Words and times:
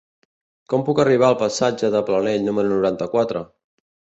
Com 0.71 0.85
puc 0.87 1.01
arribar 1.03 1.27
al 1.27 1.37
passatge 1.41 1.91
de 1.97 2.01
Planell 2.09 2.49
número 2.49 2.73
noranta-quatre? 2.73 3.45